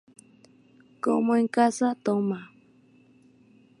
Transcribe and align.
como 1.03 1.35
en 1.35 1.47
casa. 1.47 1.93
toma. 2.05 2.41